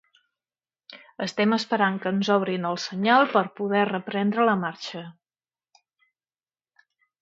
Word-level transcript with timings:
Estem 1.25 1.53
esperant 1.57 1.99
que 2.07 2.15
ens 2.17 2.33
obrin 2.37 2.67
el 2.71 2.81
senyal 2.87 3.29
per 3.37 3.45
a 3.45 3.53
poder 3.61 3.87
reprendre 3.93 4.51
la 4.51 4.59
marxa. 4.67 5.07